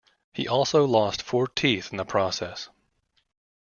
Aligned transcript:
He 0.33 0.47
also 0.47 0.83
lost 0.85 1.21
four 1.21 1.45
teeth 1.45 1.89
in 1.91 1.97
the 1.97 2.05
process. 2.05 2.69